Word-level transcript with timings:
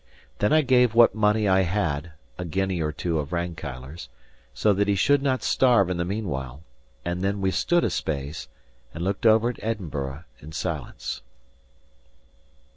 Then 0.39 0.51
I 0.51 0.61
gave 0.63 0.95
what 0.95 1.13
money 1.13 1.47
I 1.47 1.61
had 1.61 2.13
(a 2.39 2.43
guinea 2.43 2.81
or 2.81 2.91
two 2.91 3.19
of 3.19 3.31
Rankeillor's) 3.31 4.09
so 4.51 4.73
that 4.73 4.87
he 4.87 4.95
should 4.95 5.21
not 5.21 5.43
starve 5.43 5.91
in 5.91 5.97
the 5.97 6.05
meanwhile; 6.05 6.63
and 7.05 7.21
then 7.21 7.39
we 7.39 7.51
stood 7.51 7.83
a 7.83 7.91
space, 7.91 8.47
and 8.95 9.03
looked 9.03 9.27
over 9.27 9.47
at 9.51 9.59
Edinburgh 9.63 10.23
in 10.39 10.53
silence. 10.53 11.21